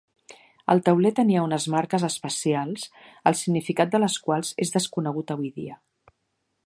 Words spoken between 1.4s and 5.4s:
unes marques especials, el significat de les quals és desconegut